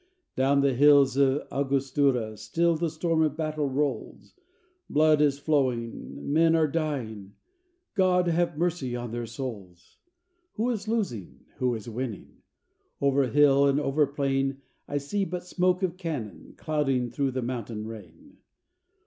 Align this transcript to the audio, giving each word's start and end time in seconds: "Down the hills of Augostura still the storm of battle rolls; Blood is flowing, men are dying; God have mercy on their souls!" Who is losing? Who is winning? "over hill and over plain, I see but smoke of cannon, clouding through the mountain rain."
"Down 0.35 0.61
the 0.61 0.73
hills 0.73 1.15
of 1.15 1.47
Augostura 1.51 2.35
still 2.35 2.75
the 2.75 2.89
storm 2.89 3.21
of 3.21 3.37
battle 3.37 3.69
rolls; 3.69 4.33
Blood 4.89 5.21
is 5.21 5.37
flowing, 5.37 6.33
men 6.33 6.55
are 6.55 6.67
dying; 6.67 7.35
God 7.93 8.25
have 8.27 8.57
mercy 8.57 8.95
on 8.95 9.11
their 9.11 9.27
souls!" 9.27 9.99
Who 10.53 10.71
is 10.71 10.87
losing? 10.87 11.41
Who 11.57 11.75
is 11.75 11.87
winning? 11.87 12.41
"over 12.99 13.27
hill 13.27 13.67
and 13.67 13.79
over 13.79 14.07
plain, 14.07 14.63
I 14.87 14.97
see 14.97 15.23
but 15.23 15.43
smoke 15.45 15.83
of 15.83 15.97
cannon, 15.97 16.55
clouding 16.57 17.11
through 17.11 17.33
the 17.33 17.43
mountain 17.43 17.85
rain." 17.85 18.37